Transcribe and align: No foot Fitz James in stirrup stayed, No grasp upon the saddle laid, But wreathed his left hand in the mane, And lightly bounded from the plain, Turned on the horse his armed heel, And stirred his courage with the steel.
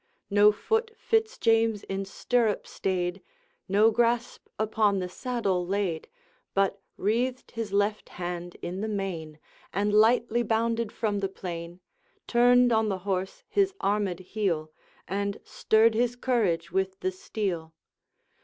No 0.31 0.51
foot 0.51 0.89
Fitz 0.97 1.37
James 1.37 1.83
in 1.83 2.05
stirrup 2.05 2.65
stayed, 2.65 3.21
No 3.69 3.91
grasp 3.91 4.47
upon 4.57 4.97
the 4.97 5.07
saddle 5.07 5.63
laid, 5.63 6.07
But 6.55 6.81
wreathed 6.97 7.51
his 7.51 7.71
left 7.71 8.09
hand 8.09 8.55
in 8.63 8.81
the 8.81 8.87
mane, 8.87 9.37
And 9.71 9.93
lightly 9.93 10.41
bounded 10.41 10.91
from 10.91 11.19
the 11.19 11.29
plain, 11.29 11.81
Turned 12.25 12.71
on 12.71 12.89
the 12.89 12.97
horse 13.05 13.43
his 13.47 13.75
armed 13.79 14.17
heel, 14.21 14.71
And 15.07 15.37
stirred 15.43 15.93
his 15.93 16.15
courage 16.15 16.71
with 16.71 16.99
the 17.01 17.11
steel. 17.11 17.75